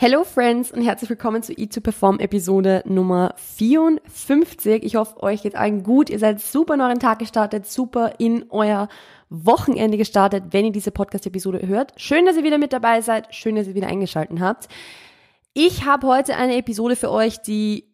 [0.00, 4.84] Hello Friends und herzlich willkommen zu E 2 Perform Episode Nummer 54.
[4.84, 6.08] Ich hoffe, euch geht allen gut.
[6.08, 8.88] Ihr seid super in euren Tag gestartet, super in euer
[9.28, 11.94] Wochenende gestartet, wenn ihr diese Podcast-Episode hört.
[11.96, 13.34] Schön, dass ihr wieder mit dabei seid.
[13.34, 14.68] Schön, dass ihr wieder eingeschaltet habt.
[15.52, 17.88] Ich habe heute eine Episode für euch, die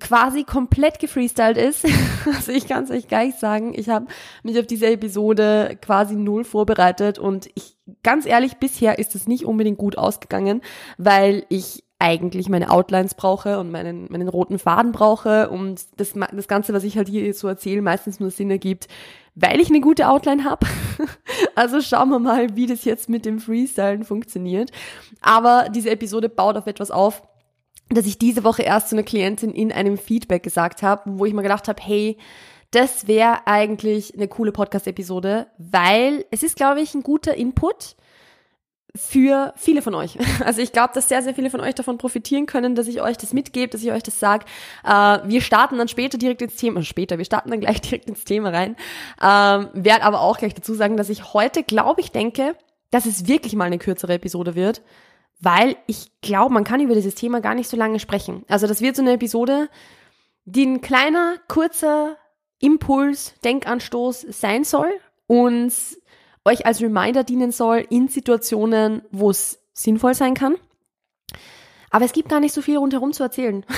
[0.00, 1.86] quasi komplett gefreestylt ist.
[2.26, 3.72] Also ich kann es euch gar nicht sagen.
[3.76, 4.06] Ich habe
[4.42, 9.44] mich auf diese Episode quasi null vorbereitet und ich ganz ehrlich, bisher ist es nicht
[9.44, 10.60] unbedingt gut ausgegangen,
[10.98, 16.48] weil ich eigentlich meine Outlines brauche und meinen, meinen roten Faden brauche und das, das
[16.48, 18.88] Ganze, was ich halt hier so erzähle, meistens nur Sinn ergibt,
[19.34, 20.66] weil ich eine gute Outline habe.
[21.54, 24.72] also schauen wir mal, wie das jetzt mit dem Freestylen funktioniert.
[25.20, 27.22] Aber diese Episode baut auf etwas auf,
[27.88, 31.34] dass ich diese Woche erst zu einer Klientin in einem Feedback gesagt habe, wo ich
[31.34, 32.16] mir gedacht habe, hey,
[32.70, 37.96] das wäre eigentlich eine coole Podcast-Episode, weil es ist, glaube ich, ein guter Input
[38.96, 40.18] für viele von euch.
[40.44, 43.16] Also ich glaube, dass sehr, sehr viele von euch davon profitieren können, dass ich euch
[43.16, 44.46] das mitgebe, dass ich euch das sage.
[44.84, 48.24] Äh, wir starten dann später direkt ins Thema, später, wir starten dann gleich direkt ins
[48.24, 48.76] Thema rein.
[49.22, 52.56] Ähm, Werde aber auch gleich dazu sagen, dass ich heute, glaube ich, denke,
[52.90, 54.82] dass es wirklich mal eine kürzere Episode wird,
[55.40, 58.44] weil ich glaube, man kann über dieses Thema gar nicht so lange sprechen.
[58.48, 59.68] Also das wird so eine Episode,
[60.44, 62.16] die ein kleiner, kurzer
[62.58, 64.90] Impuls, Denkanstoß sein soll
[65.26, 65.72] und
[66.44, 70.56] euch als Reminder dienen soll in Situationen, wo es sinnvoll sein kann.
[71.90, 73.64] Aber es gibt gar nicht so viel rundherum zu erzählen.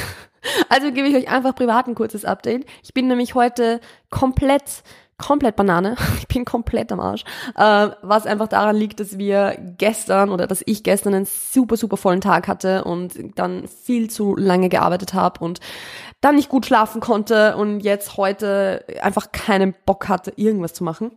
[0.69, 2.65] Also gebe ich euch einfach privat ein kurzes Update.
[2.85, 4.85] Ich bin nämlich heute komplett
[5.19, 5.97] komplett Banane.
[6.19, 7.25] Ich bin komplett am Arsch.
[7.57, 11.97] Äh, was einfach daran liegt, dass wir gestern oder dass ich gestern einen super, super
[11.97, 15.61] vollen Tag hatte und dann viel zu lange gearbeitet habe und
[16.21, 21.13] dann nicht gut schlafen konnte und jetzt heute einfach keinen Bock hatte, irgendwas zu machen.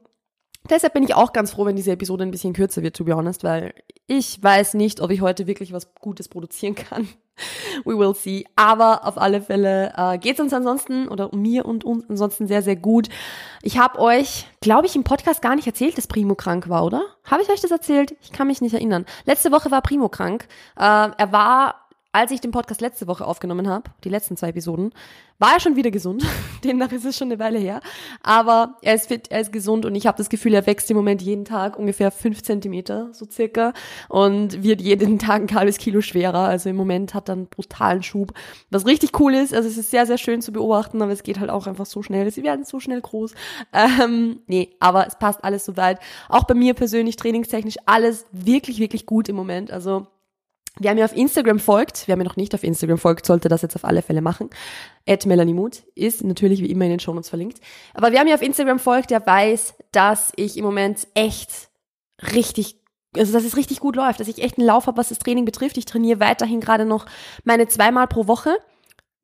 [0.70, 3.16] Deshalb bin ich auch ganz froh, wenn diese Episode ein bisschen kürzer wird, to be
[3.16, 3.73] honest, weil
[4.08, 7.08] ich weiß nicht, ob ich heute wirklich was Gutes produzieren kann.
[7.86, 8.45] We will see.
[8.56, 12.62] Aber auf alle Fälle äh, geht es uns ansonsten oder mir und uns ansonsten sehr,
[12.62, 13.09] sehr gut.
[13.63, 17.03] Ich habe euch, glaube ich, im Podcast gar nicht erzählt, dass Primo krank war, oder?
[17.24, 18.16] Habe ich euch das erzählt?
[18.22, 19.06] Ich kann mich nicht erinnern.
[19.25, 20.47] Letzte Woche war Primo krank.
[20.78, 24.94] Äh, er war als ich den Podcast letzte Woche aufgenommen habe, die letzten zwei Episoden,
[25.39, 26.23] war er schon wieder gesund.
[26.63, 27.81] Demnach ist es schon eine Weile her.
[28.22, 30.97] Aber er ist fit, er ist gesund und ich habe das Gefühl, er wächst im
[30.97, 33.73] Moment jeden Tag ungefähr fünf Zentimeter, so circa,
[34.07, 36.41] und wird jeden Tag ein halbes Kilo schwerer.
[36.41, 38.33] Also im Moment hat er einen brutalen Schub.
[38.69, 41.39] Was richtig cool ist, also es ist sehr, sehr schön zu beobachten, aber es geht
[41.39, 42.29] halt auch einfach so schnell.
[42.29, 43.33] Sie werden so schnell groß.
[43.73, 45.99] Ähm, nee, aber es passt alles soweit.
[46.29, 49.72] Auch bei mir persönlich, trainingstechnisch, alles wirklich, wirklich gut im Moment.
[49.72, 50.07] Also
[50.80, 53.76] Wer mir auf Instagram folgt, wer mir noch nicht auf Instagram folgt, sollte das jetzt
[53.76, 54.50] auf alle Fälle machen.
[55.08, 57.59] At Melanie Mood ist natürlich wie immer in den Shownotes verlinkt.
[57.94, 61.70] Aber wer mir auf Instagram folgt, der weiß, dass ich im Moment echt
[62.34, 62.80] richtig,
[63.18, 65.44] also dass es richtig gut läuft, dass ich echt einen Lauf habe, was das Training
[65.44, 65.78] betrifft.
[65.78, 67.06] Ich trainiere weiterhin gerade noch
[67.44, 68.58] meine zweimal pro Woche.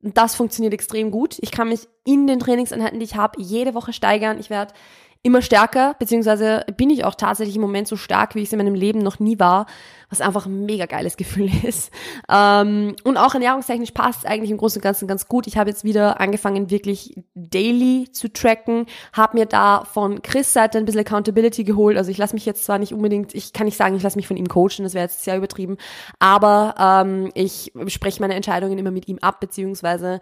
[0.00, 1.38] Das funktioniert extrem gut.
[1.40, 4.38] Ich kann mich in den Trainingseinheiten, die ich habe, jede Woche steigern.
[4.38, 4.74] Ich werde
[5.22, 8.58] immer stärker, beziehungsweise bin ich auch tatsächlich im Moment so stark, wie ich es in
[8.58, 9.66] meinem Leben noch nie war,
[10.10, 11.90] was einfach ein mega geiles Gefühl ist.
[12.30, 15.46] Ähm, und auch ernährungstechnisch passt es eigentlich im Großen und Ganzen ganz gut.
[15.46, 20.78] Ich habe jetzt wieder angefangen, wirklich daily zu tracken, habe mir da von Chris Seite
[20.78, 21.96] ein bisschen Accountability geholt.
[21.96, 24.28] Also ich lasse mich jetzt zwar nicht unbedingt, ich kann nicht sagen, ich lasse mich
[24.28, 25.78] von ihm coachen, das wäre jetzt sehr übertrieben,
[26.20, 30.20] aber ähm, ich spreche meine Entscheidungen immer mit ihm ab, beziehungsweise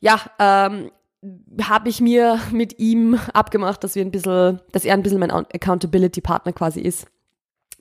[0.00, 0.90] ja, ähm,
[1.62, 5.30] habe ich mir mit ihm abgemacht, dass wir ein bisschen, dass er ein bisschen mein
[5.30, 7.06] Accountability-Partner quasi ist.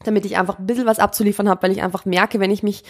[0.04, 2.84] Damit ich einfach ein bisschen was abzuliefern habe, weil ich einfach merke, wenn ich mich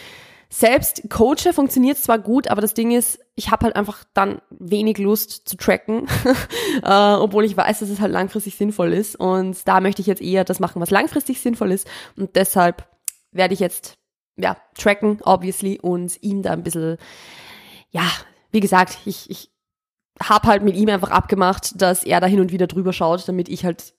[0.49, 4.97] selbst coache, funktioniert zwar gut, aber das Ding ist, ich habe halt einfach dann wenig
[4.97, 6.07] Lust zu tracken,
[6.83, 9.15] äh, obwohl ich weiß, dass es halt langfristig sinnvoll ist.
[9.15, 11.87] Und da möchte ich jetzt eher das machen, was langfristig sinnvoll ist.
[12.15, 12.87] Und deshalb
[13.31, 13.97] werde ich jetzt
[14.37, 16.97] ja tracken, obviously, und ihm da ein bisschen,
[17.89, 18.09] ja,
[18.51, 19.49] wie gesagt, ich, ich
[20.21, 23.49] hab halt mit ihm einfach abgemacht, dass er da hin und wieder drüber schaut, damit
[23.49, 23.93] ich halt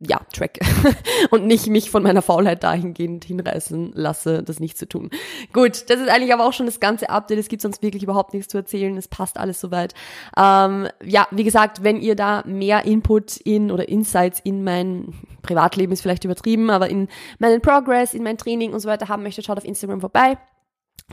[0.00, 0.58] ja, track
[1.30, 5.10] und nicht mich von meiner Faulheit dahingehend hinreißen lasse, das nicht zu tun.
[5.52, 7.38] Gut, das ist eigentlich aber auch schon das ganze Update.
[7.38, 8.96] Es gibt sonst wirklich überhaupt nichts zu erzählen.
[8.96, 9.94] Es passt alles soweit.
[10.36, 15.92] Ähm, ja, wie gesagt, wenn ihr da mehr Input in oder Insights in mein Privatleben
[15.92, 17.08] ist vielleicht übertrieben, aber in
[17.38, 20.38] meinen Progress, in mein Training und so weiter haben möchtet, schaut auf Instagram vorbei.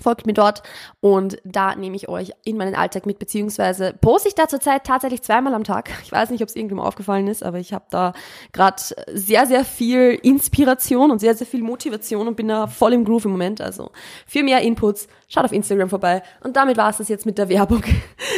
[0.01, 0.63] Folgt mir dort
[1.01, 5.21] und da nehme ich euch in meinen Alltag mit, beziehungsweise poste ich da zurzeit tatsächlich
[5.21, 5.89] zweimal am Tag.
[6.03, 8.13] Ich weiß nicht, ob es irgendjemand aufgefallen ist, aber ich habe da
[8.53, 8.81] gerade
[9.13, 13.25] sehr, sehr viel Inspiration und sehr, sehr viel Motivation und bin da voll im Groove
[13.25, 13.61] im Moment.
[13.61, 13.91] Also
[14.25, 16.23] für mehr Inputs, schaut auf Instagram vorbei.
[16.43, 17.83] Und damit war es das jetzt mit der Werbung.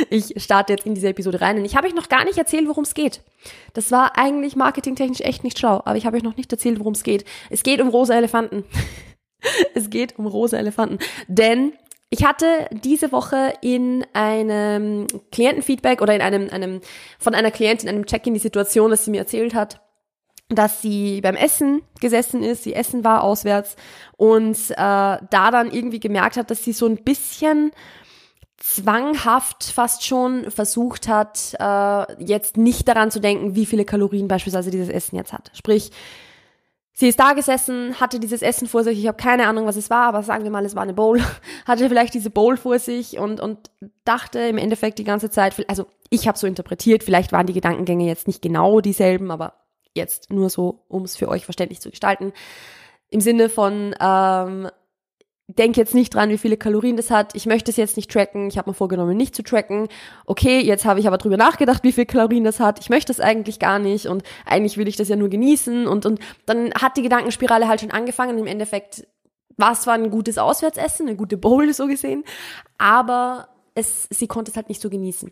[0.10, 1.58] Ich starte jetzt in diese Episode rein.
[1.58, 3.22] Und ich habe euch noch gar nicht erzählt, worum es geht.
[3.74, 6.94] Das war eigentlich marketingtechnisch echt nicht schlau, aber ich habe euch noch nicht erzählt, worum
[6.94, 7.24] es geht.
[7.50, 8.66] Es geht um rosa Elefanten.
[9.74, 11.00] es geht um rosa Elefanten.
[11.28, 11.74] Denn
[12.10, 16.82] ich hatte diese Woche in einem Klientenfeedback oder in einem, einem
[17.20, 19.82] von einer Klientin, einem Check-in die Situation, dass sie mir erzählt hat,
[20.50, 23.78] dass sie beim Essen gesessen ist, sie essen war auswärts
[24.18, 27.72] und äh, da dann irgendwie gemerkt hat, dass sie so ein bisschen
[28.58, 34.70] zwanghaft fast schon versucht hat, äh, jetzt nicht daran zu denken, wie viele Kalorien beispielsweise
[34.70, 35.50] dieses Essen jetzt hat.
[35.54, 35.92] Sprich,
[37.02, 39.90] Sie ist da gesessen, hatte dieses Essen vor sich, ich habe keine Ahnung, was es
[39.90, 41.20] war, aber sagen wir mal, es war eine Bowl,
[41.66, 43.72] hatte vielleicht diese Bowl vor sich und, und
[44.06, 48.06] dachte im Endeffekt die ganze Zeit, also ich habe so interpretiert, vielleicht waren die Gedankengänge
[48.06, 49.56] jetzt nicht genau dieselben, aber
[49.96, 52.34] jetzt nur so, um es für euch verständlich zu gestalten.
[53.10, 54.70] Im Sinne von, ähm,
[55.56, 57.36] denke jetzt nicht dran, wie viele Kalorien das hat.
[57.36, 58.48] Ich möchte es jetzt nicht tracken.
[58.48, 59.88] Ich habe mir vorgenommen, nicht zu tracken.
[60.26, 62.80] Okay, jetzt habe ich aber drüber nachgedacht, wie viele Kalorien das hat.
[62.80, 66.06] Ich möchte es eigentlich gar nicht und eigentlich will ich das ja nur genießen und
[66.06, 68.38] und dann hat die Gedankenspirale halt schon angefangen.
[68.38, 69.08] Im Endeffekt
[69.58, 72.24] war es zwar ein gutes Auswärtsessen, eine gute Bowl so gesehen,
[72.78, 75.32] aber es, sie konnte es halt nicht so genießen.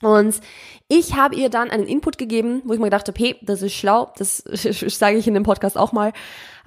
[0.00, 0.40] Und
[0.86, 3.74] ich habe ihr dann einen Input gegeben, wo ich mir gedacht habe, hey, das ist
[3.74, 6.12] schlau, das sage ich in dem Podcast auch mal.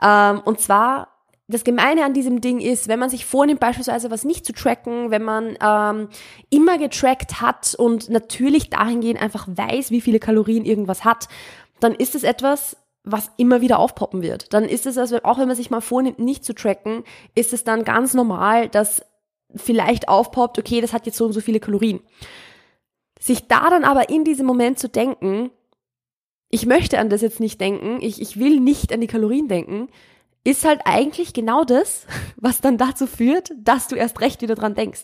[0.01, 1.07] Ähm, und zwar
[1.51, 5.11] das Gemeine an diesem Ding ist, wenn man sich vornimmt, beispielsweise was nicht zu tracken,
[5.11, 6.09] wenn man ähm,
[6.49, 11.27] immer getrackt hat und natürlich dahingehend einfach weiß, wie viele Kalorien irgendwas hat,
[11.79, 14.53] dann ist es etwas, was immer wieder aufpoppen wird.
[14.53, 17.03] Dann ist es, also auch wenn man sich mal vornimmt, nicht zu tracken,
[17.35, 19.03] ist es dann ganz normal, dass
[19.55, 21.99] vielleicht aufpoppt, okay, das hat jetzt so und so viele Kalorien.
[23.19, 25.51] Sich da dann aber in diesem Moment zu denken,
[26.49, 29.89] ich möchte an das jetzt nicht denken, ich, ich will nicht an die Kalorien denken,
[30.43, 32.05] ist halt eigentlich genau das,
[32.35, 35.03] was dann dazu führt, dass du erst recht wieder dran denkst.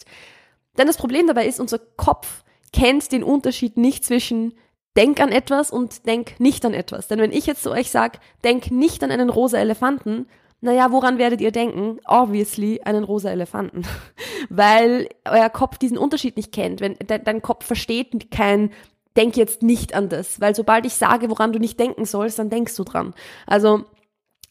[0.78, 2.44] Denn das Problem dabei ist, unser Kopf
[2.74, 4.54] kennt den Unterschied nicht zwischen
[4.96, 7.08] denk an etwas und denk nicht an etwas.
[7.08, 10.28] Denn wenn ich jetzt zu euch sage, denk nicht an einen rosa Elefanten,
[10.60, 12.00] naja, woran werdet ihr denken?
[12.08, 13.84] Obviously einen rosa Elefanten.
[14.50, 16.82] Weil euer Kopf diesen Unterschied nicht kennt.
[16.82, 18.72] Wenn de dein Kopf versteht kein
[19.18, 20.40] Denk jetzt nicht an das.
[20.40, 23.16] Weil sobald ich sage, woran du nicht denken sollst, dann denkst du dran.
[23.48, 23.86] Also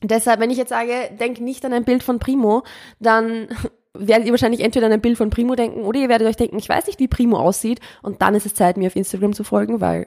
[0.03, 2.63] Deshalb, wenn ich jetzt sage, denk nicht an ein Bild von Primo,
[3.01, 3.49] dann
[3.95, 6.59] werdet ihr wahrscheinlich entweder an ein Bild von Primo denken oder ihr werdet euch denken,
[6.59, 9.43] ich weiß nicht, wie Primo aussieht und dann ist es Zeit, mir auf Instagram zu
[9.43, 10.07] folgen, weil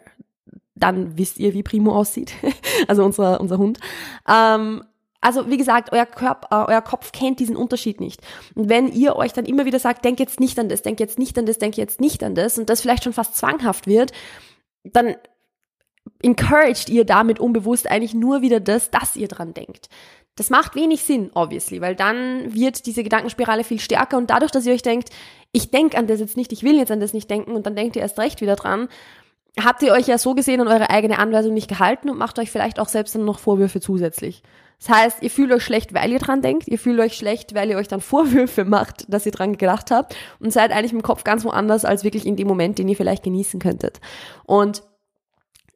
[0.75, 2.33] dann wisst ihr, wie Primo aussieht.
[2.87, 3.79] also unser, unser Hund.
[4.27, 4.83] Ähm,
[5.21, 8.21] also wie gesagt, euer Körper, äh, euer Kopf kennt diesen Unterschied nicht.
[8.55, 11.19] Und wenn ihr euch dann immer wieder sagt, denk jetzt nicht an das, denk jetzt
[11.19, 14.11] nicht an das, denk jetzt nicht an das und das vielleicht schon fast zwanghaft wird,
[14.83, 15.15] dann
[16.21, 19.89] encouraged ihr damit unbewusst eigentlich nur wieder das, dass ihr dran denkt.
[20.35, 24.65] Das macht wenig Sinn, obviously, weil dann wird diese Gedankenspirale viel stärker und dadurch, dass
[24.65, 25.09] ihr euch denkt,
[25.51, 27.75] ich denke an das jetzt nicht, ich will jetzt an das nicht denken und dann
[27.75, 28.87] denkt ihr erst recht wieder dran,
[29.59, 32.51] habt ihr euch ja so gesehen an eure eigene Anweisung nicht gehalten und macht euch
[32.51, 34.43] vielleicht auch selbst dann noch Vorwürfe zusätzlich.
[34.79, 37.69] Das heißt, ihr fühlt euch schlecht, weil ihr dran denkt, ihr fühlt euch schlecht, weil
[37.69, 41.25] ihr euch dann Vorwürfe macht, dass ihr dran gedacht habt und seid eigentlich im Kopf
[41.25, 43.99] ganz woanders als wirklich in dem Moment, den ihr vielleicht genießen könntet.
[44.45, 44.83] Und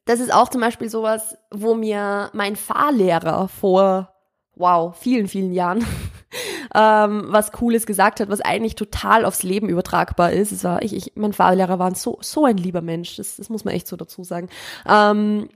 [0.04, 4.12] das ist auch zum Beispiel sowas, wo mir mein Fahrlehrer vor,
[4.54, 5.84] wow, vielen, vielen Jahren
[6.74, 10.52] ähm, was Cooles gesagt hat, was eigentlich total aufs Leben übertragbar ist.
[10.52, 13.64] Es war, ich, ich, mein Fahrlehrer war so, so ein lieber Mensch, das, das muss
[13.64, 14.48] man echt so dazu sagen.
[14.86, 15.48] Ähm,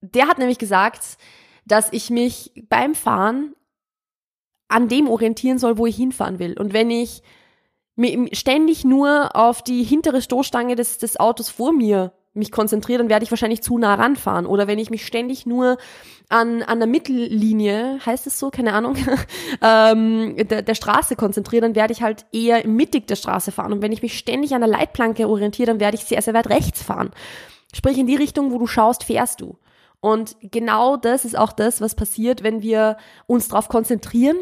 [0.00, 1.16] der hat nämlich gesagt,
[1.64, 3.54] dass ich mich beim Fahren
[4.68, 6.58] an dem orientieren soll, wo ich hinfahren will.
[6.58, 7.22] Und wenn ich
[8.32, 13.24] ständig nur auf die hintere Stoßstange des, des Autos vor mir mich konzentriere, dann werde
[13.24, 14.46] ich wahrscheinlich zu nah ranfahren.
[14.46, 15.76] Oder wenn ich mich ständig nur
[16.28, 18.96] an, an der Mittellinie, heißt es so, keine Ahnung,
[19.62, 23.72] ähm, der, der Straße konzentriere, dann werde ich halt eher mittig der Straße fahren.
[23.72, 26.48] Und wenn ich mich ständig an der Leitplanke orientiere, dann werde ich sehr, sehr weit
[26.48, 27.10] rechts fahren.
[27.74, 29.58] Sprich, in die Richtung, wo du schaust, fährst du.
[30.00, 32.96] Und genau das ist auch das, was passiert, wenn wir
[33.26, 34.36] uns darauf konzentrieren,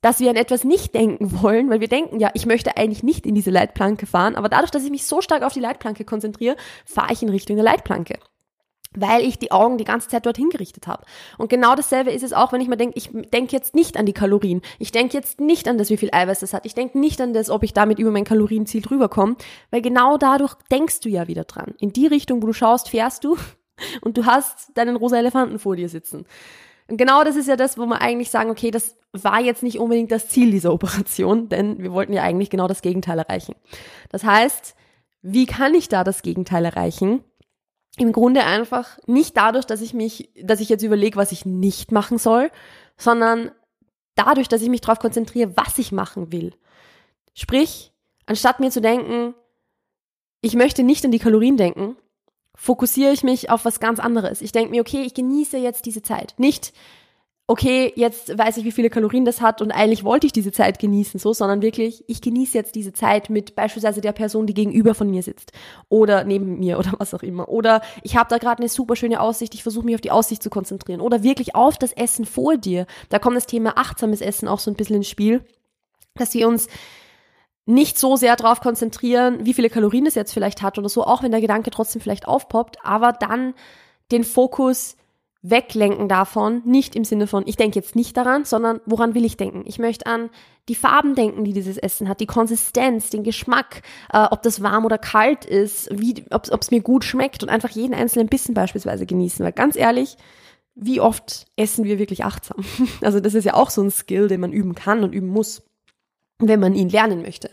[0.00, 3.26] dass wir an etwas nicht denken wollen, weil wir denken, ja, ich möchte eigentlich nicht
[3.26, 6.56] in diese Leitplanke fahren, aber dadurch, dass ich mich so stark auf die Leitplanke konzentriere,
[6.84, 8.18] fahre ich in Richtung der Leitplanke
[8.94, 11.04] weil ich die Augen die ganze Zeit dorthin gerichtet habe.
[11.36, 14.06] Und genau dasselbe ist es auch, wenn ich mir denke, ich denke jetzt nicht an
[14.06, 14.62] die Kalorien.
[14.78, 16.64] Ich denke jetzt nicht an das, wie viel Eiweiß das hat.
[16.64, 19.36] Ich denke nicht an das, ob ich damit über mein Kalorienziel drüber komme,
[19.70, 21.74] weil genau dadurch denkst du ja wieder dran.
[21.78, 23.36] In die Richtung, wo du schaust, fährst du
[24.00, 26.24] und du hast deinen rosa Elefanten vor dir sitzen.
[26.88, 29.78] Und genau das ist ja das, wo wir eigentlich sagen, okay, das war jetzt nicht
[29.78, 33.54] unbedingt das Ziel dieser Operation, denn wir wollten ja eigentlich genau das Gegenteil erreichen.
[34.10, 34.74] Das heißt,
[35.22, 37.22] wie kann ich da das Gegenteil erreichen?
[37.98, 41.90] Im Grunde einfach nicht dadurch, dass ich mich, dass ich jetzt überlege, was ich nicht
[41.90, 42.50] machen soll,
[42.96, 43.50] sondern
[44.14, 46.54] dadurch, dass ich mich darauf konzentriere, was ich machen will.
[47.34, 47.92] Sprich,
[48.26, 49.34] anstatt mir zu denken,
[50.40, 51.96] ich möchte nicht an die Kalorien denken,
[52.58, 54.42] fokussiere ich mich auf was ganz anderes.
[54.42, 56.34] Ich denke mir, okay, ich genieße jetzt diese Zeit.
[56.38, 56.72] Nicht,
[57.46, 60.80] okay, jetzt weiß ich, wie viele Kalorien das hat und eigentlich wollte ich diese Zeit
[60.80, 64.96] genießen, so, sondern wirklich, ich genieße jetzt diese Zeit mit beispielsweise der Person, die gegenüber
[64.96, 65.52] von mir sitzt
[65.88, 67.48] oder neben mir oder was auch immer.
[67.48, 70.42] Oder ich habe da gerade eine super schöne Aussicht, ich versuche mich auf die Aussicht
[70.42, 72.86] zu konzentrieren oder wirklich auf das Essen vor dir.
[73.08, 75.44] Da kommt das Thema achtsames Essen auch so ein bisschen ins Spiel,
[76.16, 76.66] dass wir uns
[77.68, 81.22] nicht so sehr darauf konzentrieren, wie viele Kalorien es jetzt vielleicht hat oder so, auch
[81.22, 83.52] wenn der Gedanke trotzdem vielleicht aufpoppt, aber dann
[84.10, 84.96] den Fokus
[85.42, 89.36] weglenken davon, nicht im Sinne von, ich denke jetzt nicht daran, sondern woran will ich
[89.36, 89.64] denken?
[89.66, 90.30] Ich möchte an
[90.70, 93.82] die Farben denken, die dieses Essen hat, die Konsistenz, den Geschmack,
[94.12, 97.70] äh, ob das warm oder kalt ist, wie, ob es mir gut schmeckt und einfach
[97.70, 99.44] jeden einzelnen Bissen beispielsweise genießen.
[99.44, 100.16] Weil ganz ehrlich,
[100.74, 102.64] wie oft essen wir wirklich achtsam?
[103.02, 105.62] Also das ist ja auch so ein Skill, den man üben kann und üben muss,
[106.38, 107.50] wenn man ihn lernen möchte.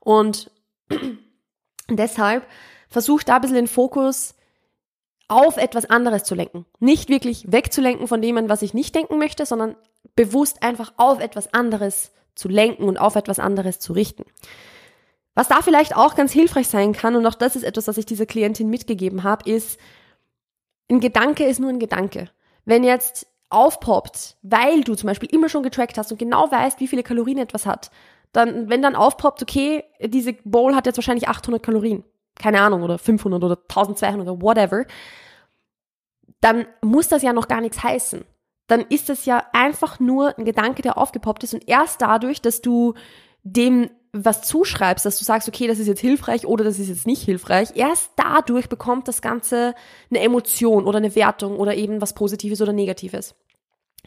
[0.00, 0.50] Und
[1.90, 2.46] deshalb
[2.88, 4.34] versucht da ein bisschen den Fokus
[5.28, 6.64] auf etwas anderes zu lenken.
[6.80, 9.76] Nicht wirklich wegzulenken von dem, was ich nicht denken möchte, sondern
[10.16, 14.24] bewusst einfach auf etwas anderes zu lenken und auf etwas anderes zu richten.
[15.34, 18.06] Was da vielleicht auch ganz hilfreich sein kann, und auch das ist etwas, was ich
[18.06, 19.78] dieser Klientin mitgegeben habe, ist,
[20.90, 22.30] ein Gedanke ist nur ein Gedanke.
[22.64, 26.88] Wenn jetzt aufpoppt, weil du zum Beispiel immer schon getrackt hast und genau weißt, wie
[26.88, 27.90] viele Kalorien etwas hat,
[28.32, 32.04] dann, wenn dann aufpoppt, okay, diese Bowl hat jetzt wahrscheinlich 800 Kalorien,
[32.36, 34.84] keine Ahnung, oder 500 oder 1200 oder whatever,
[36.40, 38.24] dann muss das ja noch gar nichts heißen.
[38.66, 42.60] Dann ist das ja einfach nur ein Gedanke, der aufgepoppt ist und erst dadurch, dass
[42.60, 42.94] du
[43.42, 47.06] dem was zuschreibst, dass du sagst, okay, das ist jetzt hilfreich oder das ist jetzt
[47.06, 49.74] nicht hilfreich, erst dadurch bekommt das Ganze
[50.10, 53.34] eine Emotion oder eine Wertung oder eben was Positives oder Negatives.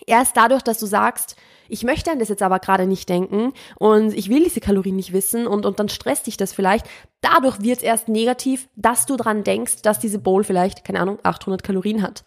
[0.07, 1.35] Erst dadurch, dass du sagst,
[1.71, 5.13] ich möchte an das jetzt aber gerade nicht denken und ich will diese Kalorien nicht
[5.13, 6.85] wissen und, und dann stresst dich das vielleicht.
[7.21, 11.19] Dadurch wird es erst negativ, dass du dran denkst, dass diese Bowl vielleicht, keine Ahnung,
[11.23, 12.23] 800 Kalorien hat.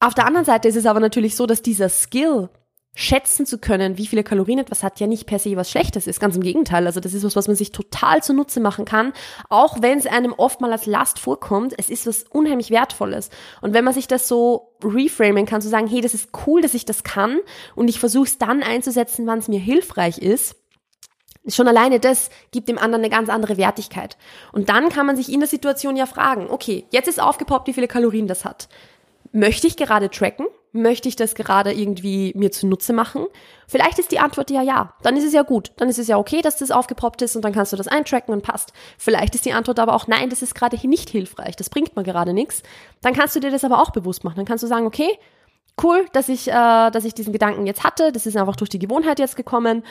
[0.00, 2.48] Auf der anderen Seite ist es aber natürlich so, dass dieser Skill,
[2.98, 6.18] schätzen zu können, wie viele Kalorien etwas hat, ja nicht per se was Schlechtes ist.
[6.18, 6.84] Ganz im Gegenteil.
[6.84, 9.12] Also das ist was, was man sich total zunutze machen kann,
[9.48, 11.74] auch wenn es einem oft mal als Last vorkommt.
[11.78, 13.30] Es ist was unheimlich Wertvolles.
[13.60, 16.74] Und wenn man sich das so reframen kann, zu sagen, hey, das ist cool, dass
[16.74, 17.38] ich das kann
[17.76, 20.56] und ich versuche es dann einzusetzen, wann es mir hilfreich ist,
[21.50, 24.18] Schon alleine das gibt dem anderen eine ganz andere Wertigkeit.
[24.52, 27.72] Und dann kann man sich in der Situation ja fragen, okay, jetzt ist aufgepoppt, wie
[27.72, 28.68] viele Kalorien das hat.
[29.32, 30.46] Möchte ich gerade tracken?
[30.72, 33.26] Möchte ich das gerade irgendwie mir zunutze machen?
[33.66, 34.94] Vielleicht ist die Antwort ja ja.
[35.02, 35.72] Dann ist es ja gut.
[35.76, 38.32] Dann ist es ja okay, dass das aufgepoppt ist und dann kannst du das eintracken
[38.32, 38.72] und passt.
[38.98, 41.56] Vielleicht ist die Antwort aber auch nein, das ist gerade nicht hilfreich.
[41.56, 42.62] Das bringt mir gerade nichts.
[43.00, 44.36] Dann kannst du dir das aber auch bewusst machen.
[44.36, 45.18] Dann kannst du sagen, okay,
[45.82, 48.12] cool, dass ich, äh, dass ich diesen Gedanken jetzt hatte.
[48.12, 49.82] Das ist einfach durch die Gewohnheit jetzt gekommen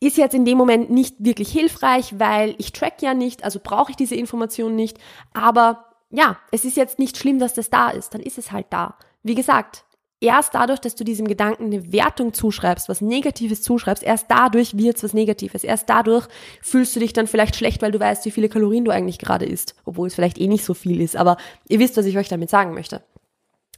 [0.00, 3.90] ist jetzt in dem Moment nicht wirklich hilfreich, weil ich track ja nicht, also brauche
[3.90, 4.98] ich diese Information nicht.
[5.32, 8.14] Aber ja, es ist jetzt nicht schlimm, dass das da ist.
[8.14, 8.96] Dann ist es halt da.
[9.22, 9.84] Wie gesagt,
[10.24, 14.96] erst dadurch, dass du diesem Gedanken eine Wertung zuschreibst, was Negatives zuschreibst, erst dadurch wird
[14.96, 15.64] es was Negatives.
[15.64, 16.26] Erst dadurch
[16.62, 19.44] fühlst du dich dann vielleicht schlecht, weil du weißt, wie viele Kalorien du eigentlich gerade
[19.44, 21.16] isst, obwohl es vielleicht eh nicht so viel ist.
[21.16, 21.36] Aber
[21.68, 23.02] ihr wisst, was ich euch damit sagen möchte.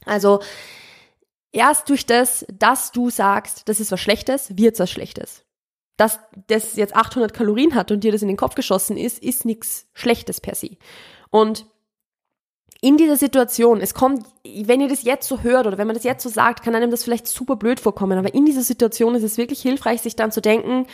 [0.05, 0.39] Also
[1.51, 5.43] erst durch das, dass du sagst, das ist was Schlechtes, wird es was Schlechtes.
[5.97, 9.45] Dass das jetzt 800 Kalorien hat und dir das in den Kopf geschossen ist, ist
[9.45, 10.77] nichts Schlechtes per se.
[11.29, 11.65] Und
[12.81, 16.03] in dieser Situation, es kommt, wenn ihr das jetzt so hört oder wenn man das
[16.03, 19.23] jetzt so sagt, kann einem das vielleicht super blöd vorkommen, aber in dieser Situation ist
[19.23, 20.85] es wirklich hilfreich, sich dann zu denken,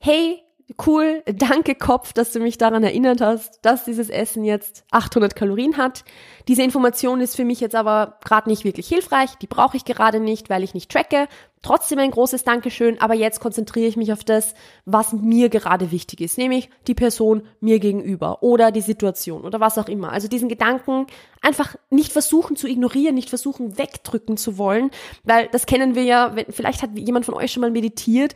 [0.00, 0.43] hey,
[0.86, 5.76] cool, danke Kopf, dass du mich daran erinnert hast, dass dieses Essen jetzt 800 Kalorien
[5.76, 6.04] hat.
[6.48, 10.20] Diese Information ist für mich jetzt aber gerade nicht wirklich hilfreich, die brauche ich gerade
[10.20, 11.28] nicht, weil ich nicht tracke.
[11.60, 14.54] Trotzdem ein großes Dankeschön, aber jetzt konzentriere ich mich auf das,
[14.84, 19.78] was mir gerade wichtig ist, nämlich die Person mir gegenüber oder die Situation oder was
[19.78, 20.12] auch immer.
[20.12, 21.06] Also diesen Gedanken
[21.40, 24.90] einfach nicht versuchen zu ignorieren, nicht versuchen wegdrücken zu wollen,
[25.24, 28.34] weil das kennen wir ja, wenn, vielleicht hat jemand von euch schon mal meditiert,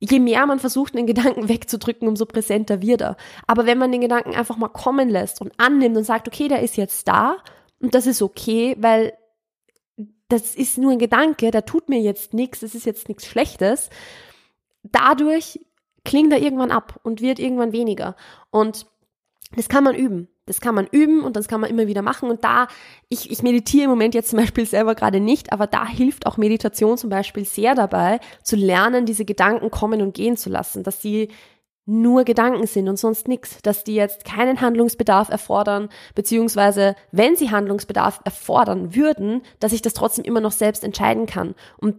[0.00, 3.16] je mehr man versucht, den Gedanken wegzudrücken, umso präsenter wird er.
[3.46, 6.62] Aber wenn man den Gedanken einfach mal kommen lässt und annimmt und sagt, okay, der
[6.62, 7.36] ist jetzt da
[7.80, 9.12] und das ist okay, weil
[10.28, 13.90] das ist nur ein Gedanke, der tut mir jetzt nichts, das ist jetzt nichts Schlechtes.
[14.82, 15.60] Dadurch
[16.04, 18.16] klingt er irgendwann ab und wird irgendwann weniger.
[18.50, 18.86] Und
[19.54, 20.28] das kann man üben.
[20.46, 22.28] Das kann man üben und das kann man immer wieder machen.
[22.28, 22.68] Und da,
[23.08, 26.36] ich, ich meditiere im Moment jetzt zum Beispiel selber gerade nicht, aber da hilft auch
[26.36, 31.00] Meditation zum Beispiel sehr dabei, zu lernen, diese Gedanken kommen und gehen zu lassen, dass
[31.00, 31.28] sie
[31.86, 37.50] nur Gedanken sind und sonst nichts, dass die jetzt keinen Handlungsbedarf erfordern, beziehungsweise wenn sie
[37.50, 41.96] Handlungsbedarf erfordern würden, dass ich das trotzdem immer noch selbst entscheiden kann und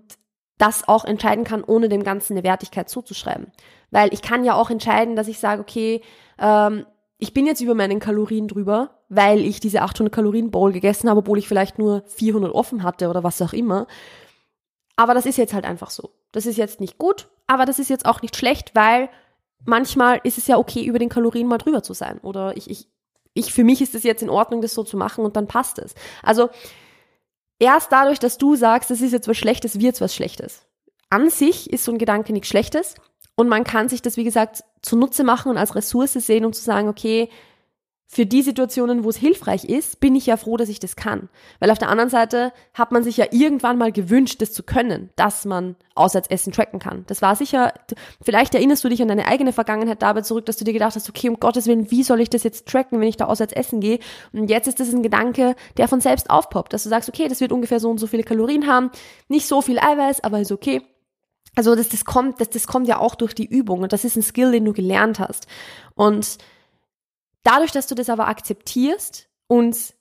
[0.57, 3.51] das auch entscheiden kann, ohne dem Ganzen eine Wertigkeit zuzuschreiben.
[3.91, 6.01] Weil ich kann ja auch entscheiden, dass ich sage, okay,
[6.39, 6.85] ähm,
[7.17, 11.19] ich bin jetzt über meinen Kalorien drüber, weil ich diese 800 Kalorien Bowl gegessen habe,
[11.19, 13.87] obwohl ich vielleicht nur 400 offen hatte oder was auch immer.
[14.97, 16.11] aber das ist jetzt halt einfach so.
[16.31, 19.09] Das ist jetzt nicht gut, aber das ist jetzt auch nicht schlecht, weil
[19.65, 22.19] manchmal ist es ja okay, über den Kalorien mal drüber zu sein.
[22.19, 22.87] Oder ich, ich,
[23.33, 25.79] ich, für mich ist es jetzt in Ordnung, das so zu machen und dann passt
[25.79, 25.95] es.
[26.23, 26.49] Also,
[27.59, 30.65] erst dadurch, dass du sagst, das ist jetzt was Schlechtes, wird es was Schlechtes.
[31.09, 32.95] An sich ist so ein Gedanke nichts Schlechtes
[33.35, 36.63] und man kann sich das, wie gesagt, zunutze machen und als Ressource sehen, um zu
[36.63, 37.29] sagen, okay,
[38.07, 41.27] für die Situationen, wo es hilfreich ist, bin ich ja froh, dass ich das kann.
[41.59, 45.09] Weil auf der anderen Seite hat man sich ja irgendwann mal gewünscht, das zu können,
[45.15, 47.03] dass man Auswärtsessen tracken kann.
[47.07, 47.73] Das war sicher,
[48.21, 51.09] vielleicht erinnerst du dich an deine eigene Vergangenheit dabei zurück, dass du dir gedacht hast,
[51.09, 53.81] okay, um Gottes Willen, wie soll ich das jetzt tracken, wenn ich da auswärts essen
[53.81, 53.99] gehe?
[54.31, 57.41] Und jetzt ist das ein Gedanke, der von selbst aufpoppt, dass du sagst, okay, das
[57.41, 58.91] wird ungefähr so und so viele Kalorien haben,
[59.29, 60.83] nicht so viel Eiweiß, aber ist okay.
[61.55, 64.15] Also das, das kommt, das, das kommt ja auch durch die Übung und das ist
[64.17, 65.47] ein Skill, den du gelernt hast.
[65.95, 66.37] Und
[67.45, 69.93] Dadurch, dass du das aber akzeptierst und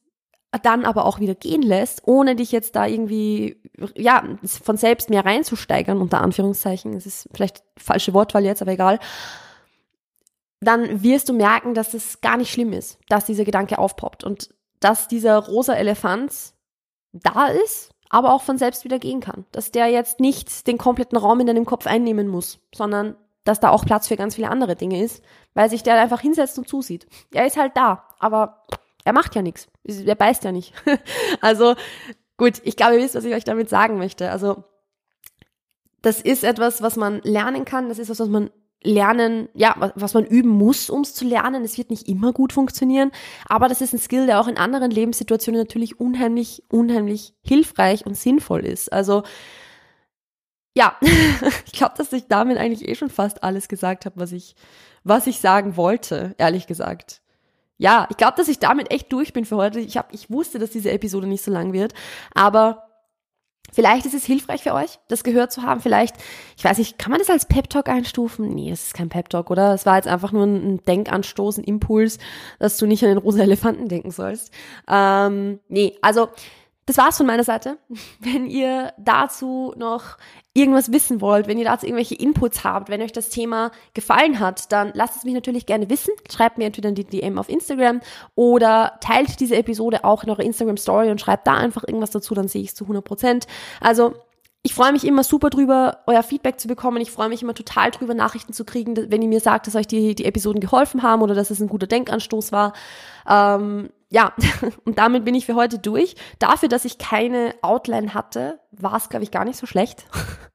[0.62, 3.60] dann aber auch wieder gehen lässt, ohne dich jetzt da irgendwie,
[3.94, 8.98] ja, von selbst mehr reinzusteigern, unter Anführungszeichen, es ist vielleicht falsche Wortwahl jetzt, aber egal,
[10.60, 14.54] dann wirst du merken, dass es gar nicht schlimm ist, dass dieser Gedanke aufpoppt und
[14.80, 16.32] dass dieser rosa Elefant
[17.12, 19.44] da ist, aber auch von selbst wieder gehen kann.
[19.50, 23.70] Dass der jetzt nicht den kompletten Raum in deinem Kopf einnehmen muss, sondern dass da
[23.70, 25.20] auch Platz für ganz viele andere Dinge ist,
[25.54, 27.08] weil sich der einfach hinsetzt und zusieht.
[27.32, 28.62] Er ist halt da, aber
[29.04, 29.66] er macht ja nichts.
[29.82, 30.72] Er beißt ja nicht.
[31.40, 31.74] also
[32.36, 34.30] gut, ich glaube, ihr wisst, was ich euch damit sagen möchte.
[34.30, 34.62] Also
[36.00, 37.88] das ist etwas, was man lernen kann.
[37.88, 38.50] Das ist etwas, was man
[38.84, 41.64] lernen, ja, was man üben muss, um es zu lernen.
[41.64, 43.10] Es wird nicht immer gut funktionieren,
[43.46, 48.16] aber das ist ein Skill, der auch in anderen Lebenssituationen natürlich unheimlich, unheimlich hilfreich und
[48.16, 48.92] sinnvoll ist.
[48.92, 49.24] Also
[50.76, 50.96] ja,
[51.66, 54.54] ich glaube, dass ich damit eigentlich eh schon fast alles gesagt habe, was ich,
[55.02, 57.22] was ich sagen wollte, ehrlich gesagt.
[57.76, 59.80] Ja, ich glaube, dass ich damit echt durch bin für heute.
[59.80, 61.92] Ich, hab, ich wusste, dass diese Episode nicht so lang wird,
[62.34, 62.93] aber
[63.72, 65.80] vielleicht ist es hilfreich für euch, das gehört zu haben.
[65.80, 66.16] Vielleicht,
[66.56, 68.54] ich weiß nicht, kann man das als Pep Talk einstufen?
[68.54, 69.74] Nee, es ist kein Pep Talk, oder?
[69.74, 72.18] Es war jetzt einfach nur ein Denkanstoß, ein Impuls,
[72.58, 74.52] dass du nicht an den rosa Elefanten denken sollst.
[74.88, 76.28] Ähm, nee, also
[76.86, 77.78] das war's von meiner Seite.
[78.20, 80.16] Wenn ihr dazu noch
[80.56, 84.70] irgendwas wissen wollt, wenn ihr dazu irgendwelche Inputs habt, wenn euch das Thema gefallen hat,
[84.70, 86.12] dann lasst es mich natürlich gerne wissen.
[86.30, 88.00] Schreibt mir entweder die DM auf Instagram
[88.36, 92.34] oder teilt diese Episode auch in eurer Instagram Story und schreibt da einfach irgendwas dazu,
[92.34, 93.46] dann sehe ich es zu 100 Prozent.
[93.80, 94.14] Also
[94.66, 97.02] ich freue mich immer super drüber, euer Feedback zu bekommen.
[97.02, 99.86] Ich freue mich immer total drüber, Nachrichten zu kriegen, wenn ihr mir sagt, dass euch
[99.86, 102.72] die, die Episoden geholfen haben oder dass es ein guter Denkanstoß war.
[103.28, 104.32] Ähm, ja,
[104.84, 106.14] und damit bin ich für heute durch.
[106.38, 110.06] Dafür, dass ich keine Outline hatte, war es, glaube ich, gar nicht so schlecht.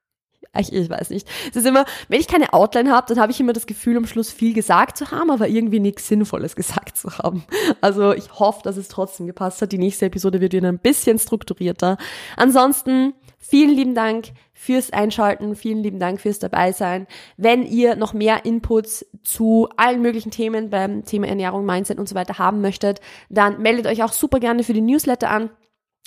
[0.58, 1.28] ich, ich weiß nicht.
[1.50, 4.08] Es ist immer, wenn ich keine Outline habe, dann habe ich immer das Gefühl, am
[4.08, 7.44] Schluss viel gesagt zu haben, aber irgendwie nichts Sinnvolles gesagt zu haben.
[7.82, 9.72] Also ich hoffe, dass es trotzdem gepasst hat.
[9.72, 11.98] Die nächste Episode wird wieder ein bisschen strukturierter.
[12.38, 17.08] Ansonsten Vielen lieben Dank fürs Einschalten, vielen lieben Dank fürs Dabeisein.
[17.38, 22.16] Wenn ihr noch mehr Inputs zu allen möglichen Themen beim Thema Ernährung, Mindset und so
[22.16, 23.00] weiter haben möchtet,
[23.30, 25.50] dann meldet euch auch super gerne für die Newsletter an.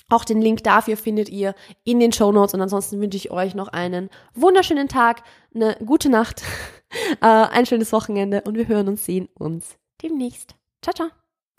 [0.09, 3.55] Auch den Link dafür findet ihr in den Show Notes und ansonsten wünsche ich euch
[3.55, 5.23] noch einen wunderschönen Tag,
[5.55, 6.43] eine gute Nacht,
[7.21, 10.55] äh, ein schönes Wochenende und wir hören und sehen uns demnächst.
[10.83, 11.22] Ciao, ciao.